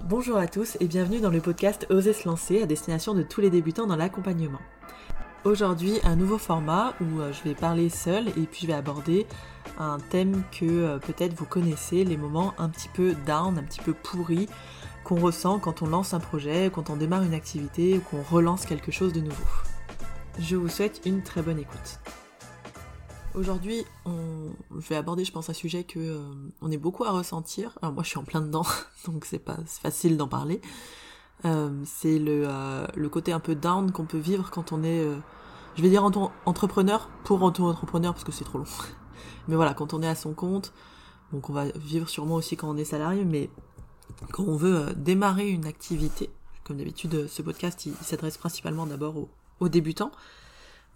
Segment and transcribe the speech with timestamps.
[0.00, 3.40] Bonjour à tous et bienvenue dans le podcast Oser se lancer à destination de tous
[3.40, 4.58] les débutants dans l'accompagnement.
[5.44, 9.26] Aujourd'hui, un nouveau format où euh, je vais parler seul et puis je vais aborder
[9.78, 13.80] un thème que euh, peut-être vous connaissez, les moments un petit peu down, un petit
[13.80, 14.48] peu pourris
[15.04, 18.66] qu'on ressent quand on lance un projet, quand on démarre une activité ou qu'on relance
[18.66, 19.44] quelque chose de nouveau.
[20.38, 22.00] Je vous souhaite une très bonne écoute.
[23.34, 26.20] Aujourd'hui, je vais aborder, je pense, un sujet que euh,
[26.60, 27.78] on est beaucoup à ressentir.
[27.80, 28.66] Alors moi, je suis en plein dedans,
[29.06, 30.60] donc c'est pas facile d'en parler.
[31.46, 35.06] Euh, c'est le, euh, le côté un peu down qu'on peut vivre quand on est,
[35.76, 36.04] je vais dire
[36.44, 38.64] entrepreneur pour auto-entrepreneur parce que c'est trop long.
[39.48, 40.74] Mais voilà, quand on est à son compte,
[41.32, 43.48] donc on va vivre sûrement aussi quand on est salarié, mais
[44.30, 46.30] quand on veut démarrer une activité,
[46.62, 49.30] comme d'habitude, ce podcast il, s'adresse principalement d'abord aux,
[49.60, 50.12] aux débutants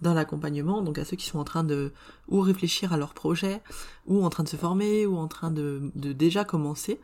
[0.03, 1.93] dans l'accompagnement, donc à ceux qui sont en train de
[2.29, 3.63] ou réfléchir à leur projet,
[4.07, 7.01] ou en train de se former, ou en train de, déjà commencer.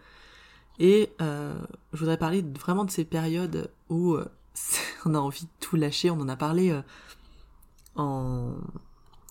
[0.79, 1.55] Et euh,
[1.93, 4.27] je voudrais parler vraiment de ces périodes où euh,
[5.05, 6.11] on a envie de tout lâcher.
[6.11, 6.83] On en a parlé euh,
[7.97, 8.55] en,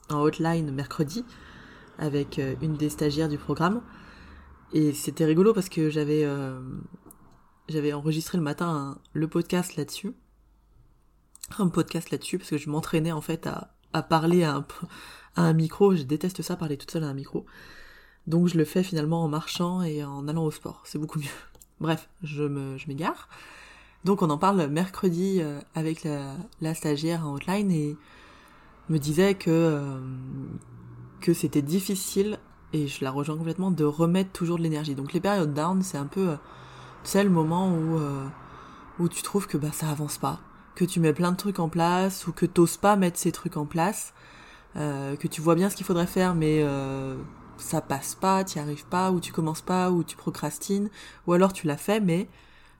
[0.10, 1.26] en hotline mercredi
[1.98, 3.82] avec une des stagiaires du programme.
[4.74, 6.26] Et c'était rigolo parce que j'avais
[7.70, 10.14] j'avais enregistré le matin le podcast là-dessus
[11.60, 14.66] un podcast là-dessus parce que je m'entraînais en fait à, à parler à un,
[15.36, 15.96] à un micro.
[15.96, 17.46] Je déteste ça, parler toute seule à un micro.
[18.28, 20.82] Donc je le fais finalement en marchant et en allant au sport.
[20.86, 21.26] C'est beaucoup mieux.
[21.80, 23.28] Bref, je me, je m'égare.
[24.04, 27.98] Donc on en parle mercredi euh, avec la, stagiaire en hotline et
[28.90, 30.00] me disait que euh,
[31.20, 32.40] que c'était difficile
[32.74, 34.96] et je la rejoins complètement de remettre toujours de l'énergie.
[34.96, 36.36] Donc les périodes down, c'est un peu euh,
[37.04, 38.00] c'est le moment où
[39.00, 40.40] où tu trouves que bah ça avance pas,
[40.82, 43.56] que tu mets plein de trucs en place ou que t'oses pas mettre ces trucs
[43.56, 44.16] en place,
[44.78, 47.16] euh, que tu vois bien ce qu'il faudrait faire mais euh,
[47.58, 50.90] ça passe pas, t'y arrives pas, ou tu commences pas, ou tu procrastines,
[51.28, 52.28] ou alors tu l'as fait mais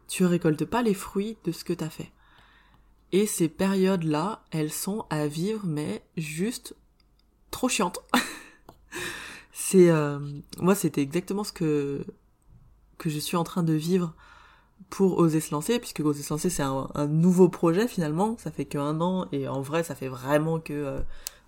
[0.08, 2.12] tu récoltes pas les fruits de ce que t'as fait.
[3.12, 6.76] Et ces périodes-là, elles sont à vivre mais juste
[7.52, 8.00] trop chiantes.
[9.52, 10.18] c'est euh,
[10.58, 12.04] moi c'était exactement ce que
[12.98, 14.16] que je suis en train de vivre
[14.92, 18.66] pour oser se lancer, puisque oser se lancer c'est un, nouveau projet finalement, ça fait
[18.66, 21.00] qu'un an et en vrai ça fait vraiment que euh,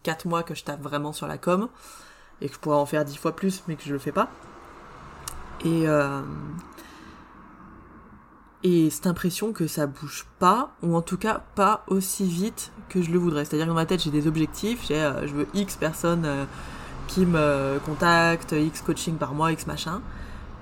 [0.01, 1.67] quatre mois que je tape vraiment sur la com
[2.41, 4.29] et que je pourrais en faire dix fois plus mais que je le fais pas.
[5.65, 6.21] Et euh,
[8.63, 13.01] et cette impression que ça bouge pas ou en tout cas pas aussi vite que
[13.01, 13.43] je le voudrais.
[13.43, 16.47] C'est-à-dire que dans ma tête j'ai des objectifs, j'ai euh, je veux X personnes
[17.07, 20.01] qui me contactent, X coaching par mois, X machin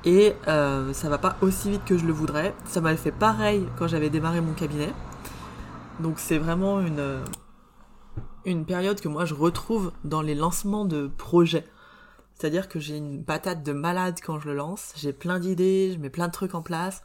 [0.03, 2.55] et euh, ça va pas aussi vite que je le voudrais.
[2.65, 4.93] Ça m'a fait pareil quand j'avais démarré mon cabinet.
[5.99, 7.23] Donc c'est vraiment une
[8.45, 11.65] une période que moi je retrouve dans les lancements de projets.
[12.33, 15.99] C'est-à-dire que j'ai une patate de malade quand je le lance, j'ai plein d'idées, je
[15.99, 17.03] mets plein de trucs en place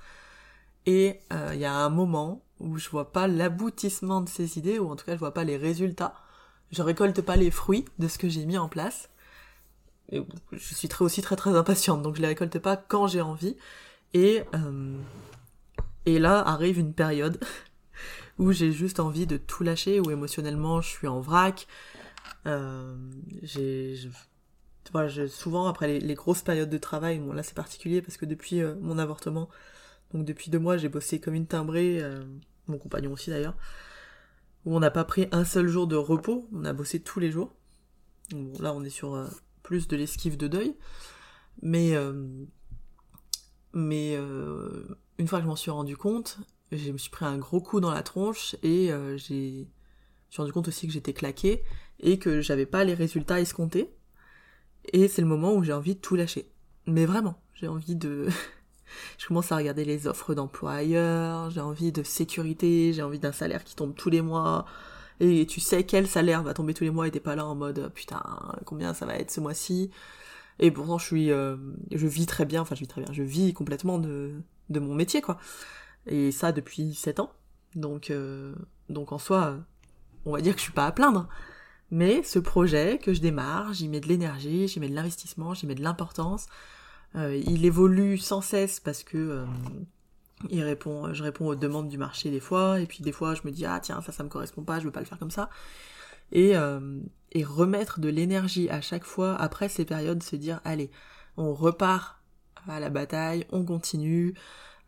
[0.86, 4.78] et euh, il y a un moment où je vois pas l'aboutissement de ces idées
[4.78, 6.14] ou en tout cas je vois pas les résultats.
[6.70, 9.10] Je récolte pas les fruits de ce que j'ai mis en place
[10.12, 13.56] je suis très aussi très très impatiente, donc je les récolte pas quand j'ai envie.
[14.14, 14.96] Et euh,
[16.06, 17.40] et là arrive une période
[18.38, 21.66] où j'ai juste envie de tout lâcher, où émotionnellement je suis en vrac.
[22.46, 22.94] Euh,
[23.42, 23.96] j'ai
[24.92, 28.62] voilà, souvent après les, grosses périodes de travail, bon là c'est particulier parce que depuis
[28.62, 29.48] euh, mon avortement,
[30.12, 32.24] donc depuis deux mois j'ai bossé comme une timbrée, euh,
[32.66, 33.56] mon compagnon aussi d'ailleurs,
[34.64, 37.30] où on n'a pas pris un seul jour de repos, on a bossé tous les
[37.30, 37.52] jours.
[38.30, 39.26] Bon, là on est sur euh,
[39.66, 40.74] plus de l'esquive de deuil.
[41.60, 42.26] Mais, euh,
[43.72, 46.38] mais euh, une fois que je m'en suis rendu compte,
[46.70, 49.68] je me suis pris un gros coup dans la tronche et euh, j'ai,
[50.28, 51.64] je suis rendu compte aussi que j'étais claqué
[51.98, 53.92] et que j'avais pas les résultats escomptés.
[54.92, 56.52] Et c'est le moment où j'ai envie de tout lâcher.
[56.86, 58.28] Mais vraiment, j'ai envie de...
[59.18, 63.32] je commence à regarder les offres d'emploi ailleurs, j'ai envie de sécurité, j'ai envie d'un
[63.32, 64.64] salaire qui tombe tous les mois,
[65.20, 67.54] et tu sais quel salaire va tomber tous les mois et t'es pas là en
[67.54, 68.22] mode putain
[68.64, 69.90] combien ça va être ce mois-ci.
[70.58, 71.56] Et pourtant je suis euh,
[71.92, 74.32] je vis très bien enfin je vis très bien je vis complètement de
[74.70, 75.38] de mon métier quoi.
[76.06, 77.32] Et ça depuis 7 ans.
[77.74, 78.54] Donc euh,
[78.90, 79.56] donc en soi
[80.26, 81.28] on va dire que je suis pas à plaindre.
[81.90, 85.66] Mais ce projet que je démarre j'y mets de l'énergie j'y mets de l'investissement j'y
[85.66, 86.46] mets de l'importance.
[87.14, 89.46] Euh, il évolue sans cesse parce que
[90.50, 93.42] il répond, je réponds aux demandes du marché des fois, et puis des fois je
[93.44, 95.30] me dis ah tiens ça ça me correspond pas, je veux pas le faire comme
[95.30, 95.48] ça,
[96.32, 97.00] et euh,
[97.32, 100.90] et remettre de l'énergie à chaque fois après ces périodes, se dire allez
[101.36, 102.22] on repart
[102.68, 104.34] à la bataille, on continue,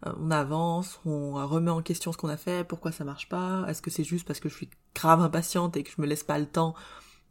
[0.06, 3.64] euh, on avance, on remet en question ce qu'on a fait, pourquoi ça marche pas,
[3.68, 6.24] est-ce que c'est juste parce que je suis grave impatiente et que je me laisse
[6.24, 6.74] pas le temps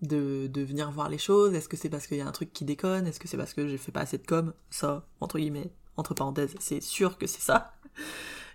[0.02, 2.54] de, de venir voir les choses, est-ce que c'est parce qu'il y a un truc
[2.54, 5.38] qui déconne, est-ce que c'est parce que j'ai fait pas assez de com, ça entre
[5.38, 7.74] guillemets entre parenthèses, c'est sûr que c'est ça.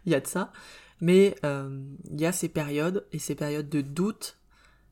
[0.06, 0.52] il y a de ça.
[1.00, 4.38] Mais euh, il y a ces périodes, et ces périodes de doute,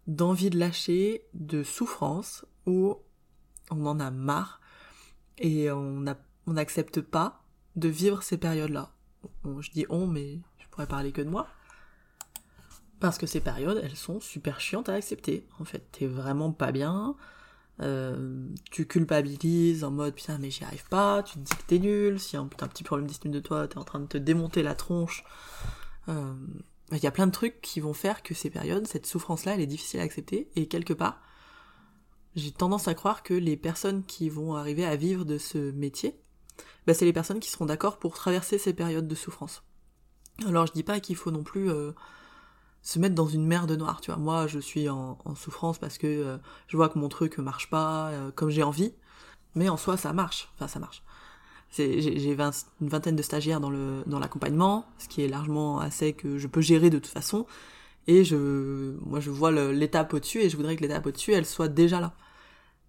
[0.07, 2.97] d'envie de lâcher, de souffrance, où
[3.71, 4.61] on en a marre,
[5.39, 6.05] et on
[6.47, 7.45] n'accepte pas
[7.77, 8.93] de vivre ces périodes-là.
[9.45, 11.47] je dis on, mais je pourrais parler que de moi.
[12.99, 15.47] Parce que ces périodes, elles sont super chiantes à accepter.
[15.59, 17.17] En fait, t'es vraiment pas bien,
[17.83, 21.79] euh, tu culpabilises en mode putain mais j'y arrive pas, tu te dis que t'es
[21.79, 24.63] nul, si un, un petit problème d'estime de toi, t'es en train de te démonter
[24.63, 25.25] la tronche.
[26.09, 26.35] Euh,
[26.93, 29.61] il y a plein de trucs qui vont faire que ces périodes, cette souffrance-là, elle
[29.61, 31.21] est difficile à accepter, et quelque part,
[32.37, 36.21] j'ai tendance à croire que les personnes qui vont arriver à vivre de ce métier,
[36.87, 39.63] bah, c'est les personnes qui seront d'accord pour traverser ces périodes de souffrance.
[40.47, 41.93] Alors je dis pas qu'il faut non plus euh,
[42.83, 44.19] se mettre dans une mer de noir, tu vois.
[44.19, 46.39] Moi, je suis en, souffrance parce que euh,
[46.69, 48.93] je vois que mon truc marche pas euh, comme j'ai envie,
[49.55, 50.49] mais en soi, ça marche.
[50.55, 51.03] Enfin, ça marche.
[51.71, 52.33] J'ai
[52.81, 53.71] une vingtaine de stagiaires dans
[54.07, 57.47] dans l'accompagnement, ce qui est largement assez que je peux gérer de toute façon.
[58.09, 61.69] Et je, moi, je vois l'étape au-dessus et je voudrais que l'étape au-dessus, elle soit
[61.69, 62.13] déjà là.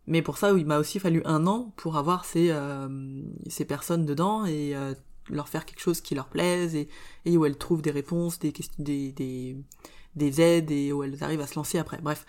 [0.07, 2.89] Mais pour ça, il m'a aussi fallu un an pour avoir ces, euh,
[3.47, 4.73] ces personnes dedans et
[5.29, 8.53] leur faire quelque chose qui leur plaise et, où elles trouvent des réponses, des
[10.41, 11.99] aides et où elles arrivent à se lancer après.
[12.01, 12.25] Bref.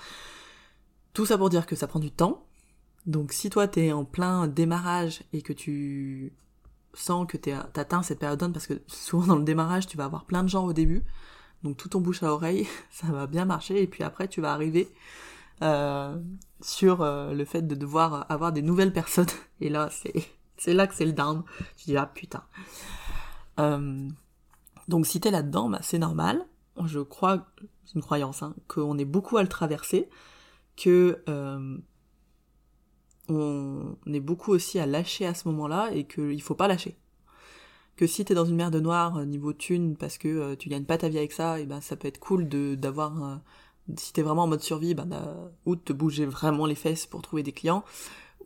[1.12, 2.46] Tout ça pour dire que ça prend du temps.
[3.06, 6.32] Donc si toi t'es en plein démarrage et que tu
[6.94, 10.42] sens que t'atteins cette période parce que souvent dans le démarrage tu vas avoir plein
[10.42, 11.02] de gens au début,
[11.62, 14.52] donc tout ton bouche à oreille, ça va bien marcher et puis après tu vas
[14.52, 14.88] arriver
[15.62, 16.16] euh,
[16.60, 19.26] sur euh, le fait de devoir avoir des nouvelles personnes
[19.60, 20.28] et là c'est
[20.62, 21.42] c'est là que c'est le down.
[21.76, 22.44] Tu dis, ah putain.
[23.58, 24.08] Euh,
[24.86, 26.46] donc si t'es là-dedans, bah, c'est normal.
[26.84, 27.48] Je crois,
[27.84, 30.08] c'est une croyance, hein, qu'on est beaucoup à le traverser,
[30.76, 31.78] que euh,
[33.28, 36.96] on est beaucoup aussi à lâcher à ce moment-là et qu'il faut pas lâcher.
[37.96, 40.84] Que si t'es dans une mer de noir euh, niveau thune parce que tu gagnes
[40.84, 43.40] pas ta vie avec ça, et ben ça peut être cool de d'avoir
[43.96, 45.08] si t'es vraiment en mode survie, ben,
[45.66, 47.84] ou de te bouger vraiment les fesses pour trouver des clients,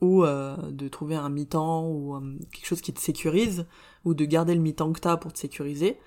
[0.00, 3.66] ou euh, de trouver un mi-temps ou euh, quelque chose qui te sécurise,
[4.04, 5.98] ou de garder le mi-temps que t'as pour te sécuriser.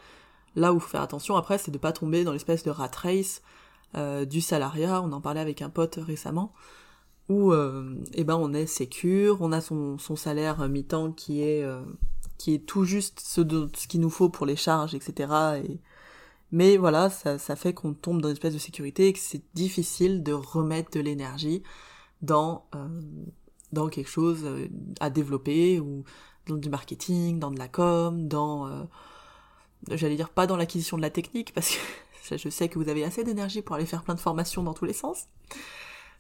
[0.56, 3.41] Là où faut faire attention après, c'est de pas tomber dans l'espèce de rat race
[3.95, 5.01] euh, du salariat.
[5.01, 6.53] On en parlait avec un pote récemment,
[7.30, 11.63] où eh ben on est sécure, on a son, son salaire mi-temps qui est
[12.39, 13.41] qui est tout juste ce,
[13.75, 15.62] ce qu'il nous faut pour les charges, etc.
[15.63, 15.80] Et,
[16.51, 19.44] mais voilà, ça, ça fait qu'on tombe dans une espèce de sécurité et que c'est
[19.53, 21.62] difficile de remettre de l'énergie
[22.24, 22.65] dans
[23.71, 24.68] dans quelque chose euh,
[25.00, 26.04] à développer ou
[26.48, 28.83] dans du marketing, dans de la com, dans euh,
[29.89, 31.75] j'allais dire pas dans l'acquisition de la technique parce
[32.30, 34.74] que je sais que vous avez assez d'énergie pour aller faire plein de formations dans
[34.74, 35.25] tous les sens.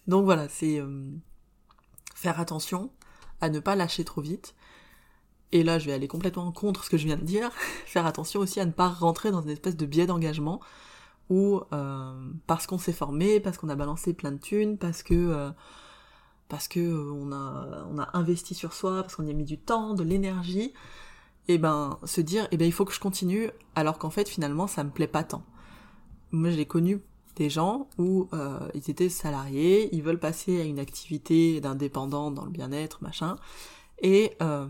[0.07, 1.09] Donc voilà, c'est euh,
[2.15, 2.91] faire attention
[3.41, 4.55] à ne pas lâcher trop vite.
[5.51, 7.51] Et là, je vais aller complètement contre ce que je viens de dire.
[7.85, 10.59] faire attention aussi à ne pas rentrer dans une espèce de biais d'engagement
[11.31, 11.61] où
[12.47, 15.51] parce qu'on s'est formé, parce qu'on a balancé plein de thunes, parce que
[16.49, 19.45] parce que euh, on a, on a investi sur soi, parce qu'on y a mis
[19.45, 20.73] du temps, de l'énergie,
[21.47, 24.67] et ben se dire, eh ben il faut que je continue, alors qu'en fait finalement
[24.67, 25.43] ça me plaît pas tant.
[26.31, 27.01] Moi j'ai connu
[27.35, 32.45] des gens où euh, ils étaient salariés, ils veulent passer à une activité d'indépendant dans
[32.45, 33.37] le bien-être, machin,
[34.01, 34.67] et euh,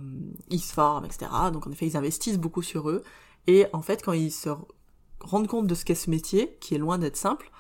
[0.50, 1.32] ils se forment, etc.
[1.52, 3.04] Donc en effet ils investissent beaucoup sur eux,
[3.48, 4.50] et en fait quand ils se
[5.22, 7.52] rendent compte de ce qu'est ce métier, qui est loin d'être simple,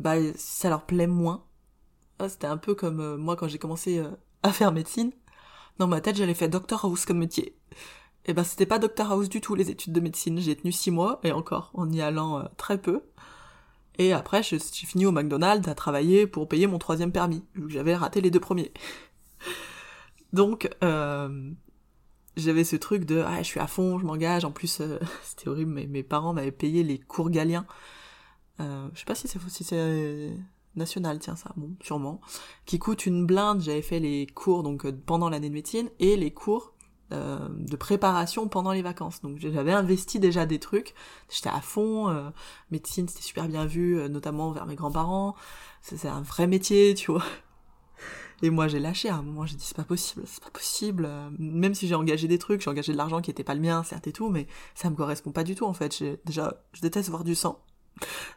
[0.00, 1.44] bah ça leur plaît moins
[2.28, 4.10] c'était un peu comme euh, moi quand j'ai commencé euh,
[4.42, 5.12] à faire médecine.
[5.78, 7.56] Dans ma tête, j'allais faire Doctor House comme métier.
[8.28, 10.38] Et eh ben c'était pas Doctor House du tout les études de médecine.
[10.40, 13.02] J'ai tenu six mois et encore en y allant euh, très peu.
[13.98, 17.72] Et après, j'ai fini au McDonald's à travailler pour payer mon troisième permis, vu que
[17.72, 18.72] j'avais raté les deux premiers.
[20.34, 20.68] Donc,
[22.36, 24.44] j'avais ce truc de ah je suis à fond, je m'engage.
[24.44, 24.82] En plus,
[25.22, 25.72] c'était horrible.
[25.72, 27.66] Mais mes parents m'avaient payé les cours galiens.
[28.58, 30.30] je sais pas si c'est si c'est
[30.76, 32.20] national, tiens ça, bon, sûrement,
[32.64, 33.60] qui coûte une blinde.
[33.60, 36.72] J'avais fait les cours donc euh, pendant l'année de médecine et les cours
[37.12, 39.20] euh, de préparation pendant les vacances.
[39.22, 40.94] Donc j'avais investi déjà des trucs,
[41.30, 42.30] j'étais à fond, euh,
[42.70, 45.34] médecine c'était super bien vu, notamment vers mes grands-parents,
[45.82, 47.24] c'est un vrai métier, tu vois.
[48.42, 51.08] Et moi j'ai lâché à un moment, j'ai dit c'est pas possible, c'est pas possible,
[51.38, 53.82] même si j'ai engagé des trucs, j'ai engagé de l'argent qui était pas le mien,
[53.82, 56.04] certes et tout, mais ça me correspond pas du tout en fait.
[56.26, 57.62] Déjà, je déteste voir du sang,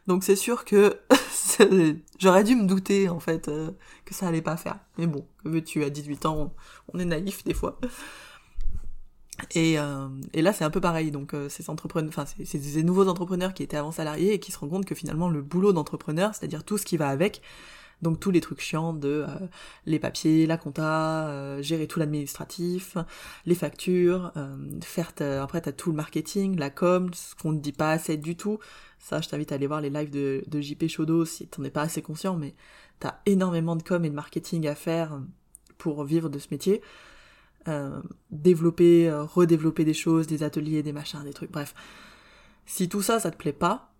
[0.07, 0.99] donc c'est sûr que
[2.19, 3.71] j'aurais dû me douter en fait euh,
[4.05, 4.79] que ça allait pas faire.
[4.97, 6.53] Mais bon, que veux-tu, à 18 ans,
[6.93, 7.79] on, est naïf des fois.
[9.55, 12.83] Et, euh, et là c'est un peu pareil, donc euh, ces entrepreneurs, enfin c'est ces
[12.83, 15.71] nouveaux entrepreneurs qui étaient avant salariés et qui se rendent compte que finalement le boulot
[15.71, 17.41] d'entrepreneur, c'est-à-dire tout ce qui va avec,
[18.01, 19.47] Donc tous les trucs chiants de euh,
[19.85, 22.97] les papiers, la compta, euh, gérer tout l'administratif,
[23.45, 27.73] les factures, euh, faire après t'as tout le marketing, la com, ce qu'on ne dit
[27.73, 28.59] pas assez du tout.
[28.99, 31.69] Ça, je t'invite à aller voir les lives de, de JP Chaudot si t'en es
[31.69, 32.55] pas assez conscient, mais
[32.99, 35.19] t'as énormément de com et de marketing à faire
[35.77, 36.81] pour vivre de ce métier.
[38.31, 41.73] développer, redévelopper des choses, des ateliers, des machins, des trucs, bref.
[42.65, 43.93] Si tout ça, ça te plaît pas,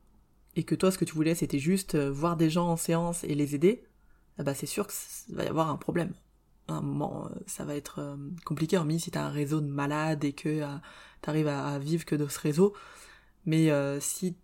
[0.56, 3.36] et que toi, ce que tu voulais, c'était juste voir des gens en séance et
[3.36, 3.84] les aider,
[4.40, 6.14] ah bah c'est sûr qu'il va y avoir un problème.
[6.70, 8.16] Un moment, euh, ça va être euh,
[8.46, 10.78] compliqué, hormis si t'as un réseau de malades et que euh,
[11.22, 12.74] t'arrives à, vivre que de ce réseau.
[13.46, 13.70] Mais
[14.00, 14.36] si,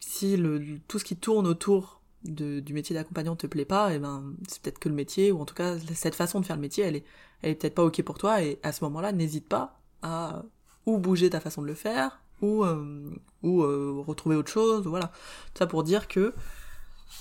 [0.00, 3.96] si le, tout ce qui tourne autour de, du métier d'accompagnant te plaît pas, et
[3.96, 6.56] eh ben c'est peut-être que le métier, ou en tout cas cette façon de faire
[6.56, 7.04] le métier, elle est,
[7.42, 10.44] elle est peut-être pas ok pour toi, et à ce moment-là, n'hésite pas à
[10.86, 12.64] ou bouger ta façon de le faire, ou,
[13.42, 15.08] ou retrouver autre chose, voilà.
[15.52, 16.32] Tout ça pour dire que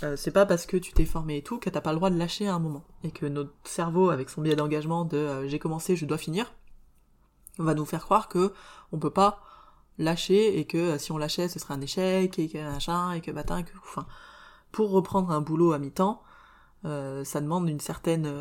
[0.04, 2.10] euh, c'est pas parce que tu t'es formé et tout que t'as pas le droit
[2.10, 2.84] de lâcher à un moment.
[3.04, 6.54] Et que notre cerveau, avec son biais d'engagement de euh, j'ai commencé, je dois finir,
[7.58, 8.54] va nous faire croire que
[8.92, 9.42] on peut pas
[9.98, 13.22] lâcher et que euh, si on lâchait ce serait un échec et que machin et
[13.22, 14.06] que matin que enfin
[14.72, 16.22] pour reprendre un boulot à mi-temps
[16.84, 18.32] ça demande une certaine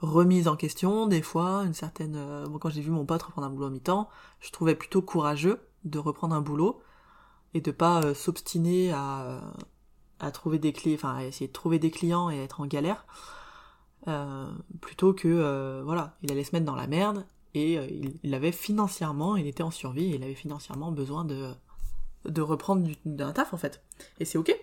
[0.00, 3.50] remise en question des fois une certaine bon, quand j'ai vu mon pote reprendre un
[3.50, 4.08] boulot à mi-temps
[4.40, 6.82] je trouvais plutôt courageux de reprendre un boulot
[7.54, 9.40] et de pas s'obstiner à
[10.22, 13.04] à trouver des clés, enfin essayer de trouver des clients et être en galère,
[14.08, 14.50] euh,
[14.80, 17.86] plutôt que euh, voilà, il allait se mettre dans la merde et euh,
[18.22, 21.50] il, avait financièrement, il était en survie, et il avait financièrement besoin de
[22.24, 23.82] de reprendre d'un taf en fait.
[24.20, 24.56] Et c'est ok.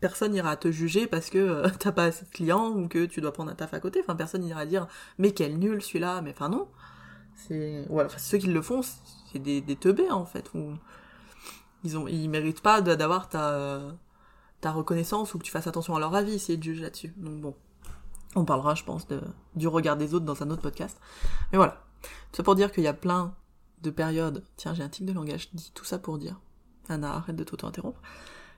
[0.00, 3.32] Personne n'ira te juger parce que t'as pas assez de clients ou que tu dois
[3.32, 4.00] prendre un taf à côté.
[4.00, 4.88] Enfin, personne n'ira dire
[5.18, 6.22] mais quel nul celui-là.
[6.22, 6.68] Mais enfin non.
[7.36, 7.86] C'est
[8.18, 8.80] ceux qui le font,
[9.32, 10.50] c'est des, teubés en fait.
[11.84, 13.94] Ils ont, ils méritent pas d'avoir ta
[14.62, 17.12] ta reconnaissance ou que tu fasses attention à leur avis, c'est de juger là-dessus.
[17.18, 17.54] Donc bon,
[18.34, 19.20] on parlera, je pense, de,
[19.56, 20.98] du regard des autres dans un autre podcast.
[21.50, 21.84] Mais voilà.
[22.02, 23.34] Tout ça pour dire qu'il y a plein
[23.82, 24.44] de périodes.
[24.56, 26.40] Tiens, j'ai un tic de langage, je dis tout ça pour dire.
[26.88, 28.00] Anna, arrête de t'auto-interrompre.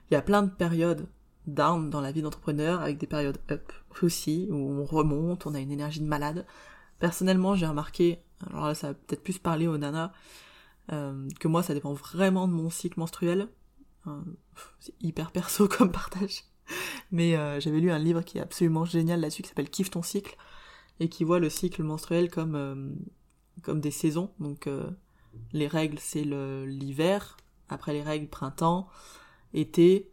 [0.09, 1.07] Il y a plein de périodes
[1.47, 3.71] down dans la vie d'entrepreneur avec des périodes up
[4.03, 6.45] aussi, où on remonte, on a une énergie de malade.
[6.99, 10.11] Personnellement, j'ai remarqué, alors là ça va peut-être plus parler aux nanas,
[10.91, 13.49] euh, que moi ça dépend vraiment de mon cycle menstruel
[14.79, 16.43] c'est hyper perso comme partage.
[17.11, 20.01] Mais euh, j'avais lu un livre qui est absolument génial là-dessus qui s'appelle Kiffe ton
[20.01, 20.35] cycle
[20.99, 22.89] et qui voit le cycle menstruel comme euh,
[23.61, 24.31] comme des saisons.
[24.39, 24.89] Donc euh,
[25.53, 27.37] les règles c'est l'hiver,
[27.69, 28.87] après les règles printemps,
[29.53, 30.09] été,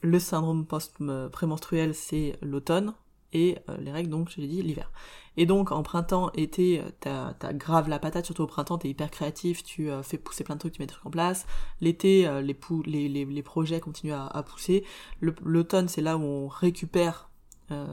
[0.00, 0.96] le syndrome post
[1.30, 2.94] prémenstruel c'est l'automne
[3.32, 4.90] et les règles donc je l'ai dit l'hiver.
[5.36, 9.10] Et donc en printemps, été, t'as as grave la patate, surtout au printemps, t'es hyper
[9.10, 11.46] créatif, tu euh, fais pousser plein de trucs, tu mets des trucs en place.
[11.80, 14.84] L'été, euh, les, les, les, les, projets continuent à, à pousser.
[15.20, 17.30] L'automne, c'est là où on récupère
[17.70, 17.86] euh,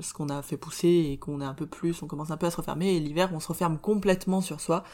[0.00, 2.46] ce qu'on a fait pousser et qu'on est un peu plus, on commence un peu
[2.46, 2.96] à se refermer.
[2.96, 4.84] Et l'hiver, on se referme complètement sur soi.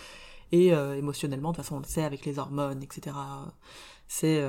[0.51, 3.15] Et émotionnellement, de toute façon, on le sait avec les hormones, etc.
[4.07, 4.43] C'est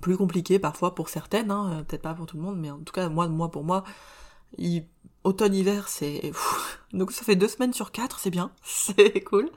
[0.00, 2.92] plus compliqué parfois pour certaines, hein, peut-être pas pour tout le monde, mais en tout
[2.92, 3.84] cas, moi, moi pour moi,
[5.24, 6.32] automne-hiver, c'est...
[6.92, 9.50] Donc ça fait deux semaines sur quatre, c'est bien, c'est cool.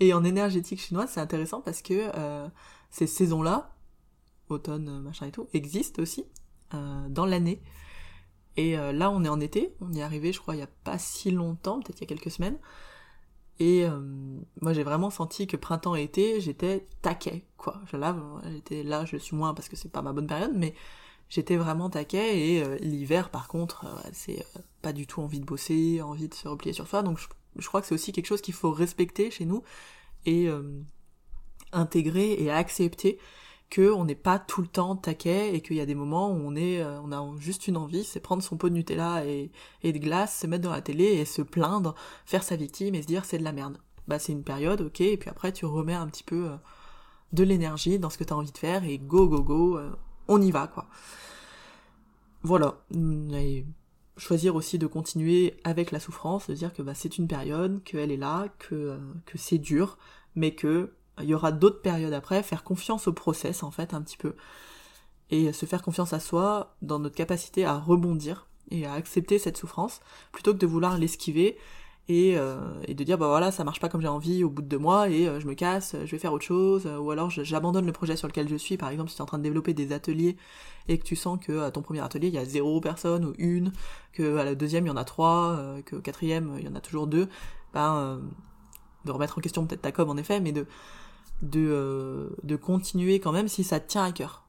[0.00, 2.48] Et en énergétique chinoise, c'est intéressant parce que euh,
[2.90, 3.70] ces saisons-là,
[4.48, 6.24] automne, machin et tout, existent aussi
[6.74, 7.62] euh, dans l'année.
[8.56, 10.62] Et euh, là, on est en été, on y est arrivé, je crois, il y
[10.62, 12.58] a pas si longtemps, peut-être il y a quelques semaines.
[13.60, 13.86] Et
[14.60, 17.80] moi, j'ai vraiment senti que printemps et été, j'étais taquet, quoi.
[17.90, 18.16] Je là,
[18.52, 20.74] j'étais là, je suis moins parce que c'est pas ma bonne période, mais
[21.28, 25.40] j'étais vraiment taquet et euh, l'hiver par contre euh, c'est euh, pas du tout envie
[25.40, 27.18] de bosser, envie de se replier sur soi donc
[27.56, 29.62] je, crois que c'est aussi quelque chose qu'il faut respecter chez nous
[30.26, 30.48] et
[31.72, 33.18] intégrer et accepter
[33.74, 36.40] que on n'est pas tout le temps taquet et qu'il y a des moments où
[36.44, 39.50] on est on a juste une envie c'est prendre son pot de Nutella et,
[39.82, 43.02] et de glace se mettre dans la télé et se plaindre faire sa victime et
[43.02, 45.64] se dire c'est de la merde bah c'est une période ok et puis après tu
[45.64, 46.50] remets un petit peu
[47.32, 49.80] de l'énergie dans ce que tu as envie de faire et go go go
[50.28, 50.86] on y va quoi.
[52.42, 52.84] Voilà.
[53.32, 53.64] Et
[54.16, 58.12] choisir aussi de continuer avec la souffrance, de dire que bah, c'est une période, qu'elle
[58.12, 59.98] est là, que, euh, que c'est dur,
[60.34, 64.02] mais que il y aura d'autres périodes après, faire confiance au process en fait un
[64.02, 64.34] petit peu.
[65.30, 69.56] Et se faire confiance à soi dans notre capacité à rebondir et à accepter cette
[69.56, 70.00] souffrance,
[70.32, 71.56] plutôt que de vouloir l'esquiver
[72.08, 74.60] et, euh, et, de dire bah voilà ça marche pas comme j'ai envie au bout
[74.60, 76.86] de deux mois et euh, je me casse, je vais faire autre chose.
[76.86, 78.76] Ou alors j'abandonne le projet sur lequel je suis.
[78.76, 80.36] Par exemple si tu es en train de développer des ateliers
[80.88, 83.32] et que tu sens que à ton premier atelier il y a zéro personne ou
[83.38, 83.72] une,
[84.12, 86.68] que à la deuxième il y en a trois, euh, que au quatrième il y
[86.68, 87.28] en a toujours deux,
[87.72, 88.20] ben
[89.04, 90.66] de remettre en question peut-être ta com en effet mais de
[91.44, 94.44] de de continuer quand même si ça te tient à cœur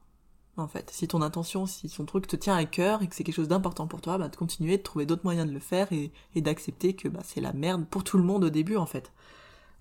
[0.56, 0.90] en fait.
[0.90, 3.48] Si ton intention, si ton truc te tient à cœur et que c'est quelque chose
[3.48, 6.94] d'important pour toi, bah, de continuer, de trouver d'autres moyens de le faire et, d'accepter
[6.94, 9.12] que bah, c'est la merde pour tout le monde au début, en fait.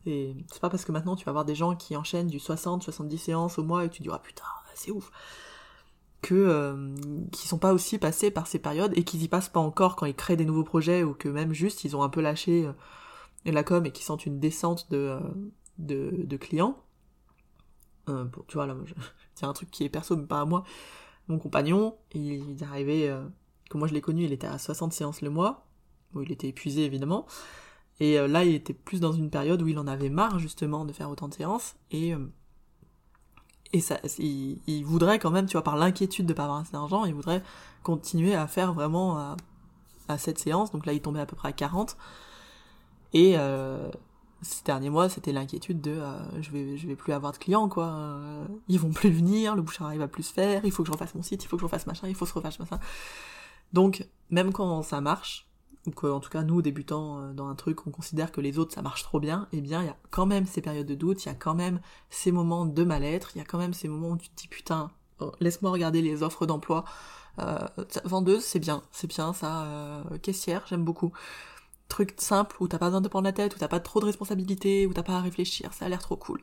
[0.06, 2.84] Et c'est pas parce que maintenant tu vas avoir des gens qui enchaînent du 60,
[2.84, 4.44] 70 séances au mois et tu diras putain,
[4.76, 5.12] c'est ouf.
[6.22, 6.96] Que, euh,
[7.32, 10.08] qui sont pas aussi passés par ces périodes et qu'ils y passent pas encore quand
[10.08, 13.52] ils créent des nouveaux projets ou que même juste ils ont un peu lâché euh,
[13.52, 15.20] la com et qu'ils sentent une descente de, euh,
[15.78, 16.78] de, de clients.
[18.10, 18.76] Euh, tu vois, là,
[19.36, 20.64] c'est un truc qui est perso, mais pas à moi.
[21.28, 23.24] Mon compagnon, il, est arrivé, euh,
[23.74, 25.66] moi je l'ai connu, il était à 60 séances le mois,
[26.14, 27.26] où il était épuisé évidemment.
[28.00, 30.86] Et euh, là, il était plus dans une période où il en avait marre justement
[30.86, 31.76] de faire autant de séances.
[31.92, 32.20] Et, euh,
[33.74, 36.74] et ça, il, il, voudrait quand même, tu vois, par l'inquiétude de pas avoir assez
[36.74, 37.42] d'argent, il voudrait
[37.84, 39.38] continuer à faire vraiment à,
[40.08, 40.72] à cette séance.
[40.72, 41.98] Donc là, il tombait à peu près à 40.
[43.14, 43.36] Et,
[44.42, 47.70] ces derniers mois, c'était l'inquiétude de euh, je vais je vais plus avoir de clients
[47.70, 50.88] quoi, euh, ils vont plus venir, le bouche va plus se faire, il faut que
[50.88, 52.80] je refasse mon site, il faut que je refasse machin, il faut se refasse machin.
[53.74, 55.48] Donc même quand ça marche
[55.88, 58.74] ou qu'en tout cas nous débutants euh, dans un truc on considère que les autres
[58.74, 61.24] ça marche trop bien, eh bien il y a quand même ces périodes de doute,
[61.26, 63.88] il y a quand même ces moments de mal-être, il y a quand même ces
[63.88, 66.86] moments où tu te dis putain, oh, laisse-moi regarder les offres d'emploi.
[68.06, 71.12] vendeuse, c'est bien, c'est bien ça, caissière, j'aime beaucoup
[71.96, 74.06] truc simple où t'as pas besoin de prendre la tête, où t'as pas trop de
[74.06, 76.42] responsabilités, où t'as pas à réfléchir, ça a l'air trop cool.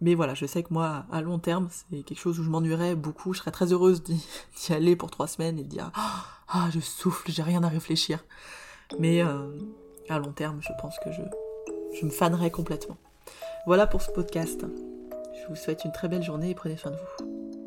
[0.00, 2.94] Mais voilà, je sais que moi, à long terme, c'est quelque chose où je m'ennuierais
[2.94, 6.68] beaucoup, je serais très heureuse d'y aller pour trois semaines et de dire ah, ah
[6.72, 8.24] je souffle, j'ai rien à réfléchir.
[8.98, 9.50] Mais euh,
[10.08, 11.22] à long terme, je pense que je,
[12.00, 12.96] je me fanerais complètement.
[13.66, 14.64] Voilà pour ce podcast.
[15.42, 17.61] Je vous souhaite une très belle journée et prenez soin de vous.